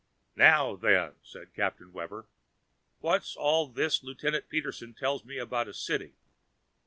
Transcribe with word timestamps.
"Now 0.35 0.75
then," 0.75 1.11
said 1.21 1.53
Captain 1.53 1.93
Webber, 1.93 2.25
"what's 3.01 3.35
all 3.35 3.67
this 3.67 4.01
Lieutenant 4.01 4.49
Peterson 4.49 4.95
tells 4.95 5.23
me 5.23 5.37
about 5.37 5.67
a 5.67 5.75
city? 5.75 6.15